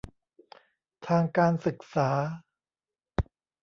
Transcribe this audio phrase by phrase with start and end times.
[1.07, 2.09] ทางการศึกษา